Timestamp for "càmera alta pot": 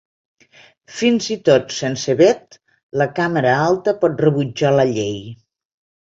3.19-4.23